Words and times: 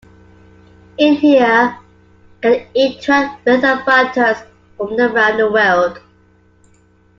In 0.97 1.13
here 1.13 1.77
you 2.41 2.41
can 2.51 2.65
interact 2.73 3.45
with 3.45 3.63
avatars 3.63 4.37
from 4.75 4.99
around 4.99 5.37
the 5.37 5.51
world. 5.51 6.01